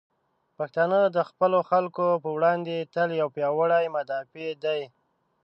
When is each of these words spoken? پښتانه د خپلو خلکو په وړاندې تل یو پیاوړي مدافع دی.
پښتانه 0.57 0.99
د 1.15 1.17
خپلو 1.29 1.59
خلکو 1.69 2.05
په 2.23 2.29
وړاندې 2.37 2.89
تل 2.93 3.09
یو 3.21 3.27
پیاوړي 3.35 3.85
مدافع 3.97 4.49
دی. 4.63 4.81